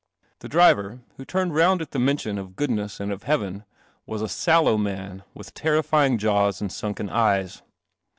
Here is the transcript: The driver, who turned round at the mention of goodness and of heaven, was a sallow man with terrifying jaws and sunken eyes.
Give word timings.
The 0.39 0.49
driver, 0.49 1.01
who 1.17 1.25
turned 1.25 1.53
round 1.53 1.79
at 1.79 1.91
the 1.91 1.99
mention 1.99 2.39
of 2.39 2.55
goodness 2.55 2.99
and 2.99 3.11
of 3.11 3.21
heaven, 3.21 3.65
was 4.07 4.23
a 4.23 4.27
sallow 4.27 4.75
man 4.75 5.21
with 5.35 5.53
terrifying 5.53 6.17
jaws 6.17 6.59
and 6.59 6.71
sunken 6.71 7.07
eyes. 7.07 7.61